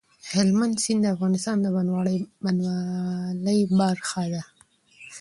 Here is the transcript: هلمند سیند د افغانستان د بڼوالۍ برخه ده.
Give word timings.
هلمند 0.31 0.75
سیند 0.83 1.01
د 1.03 1.07
افغانستان 1.15 1.57
د 1.61 1.67
بڼوالۍ 1.75 3.59
برخه 3.79 4.23
ده. 4.33 4.43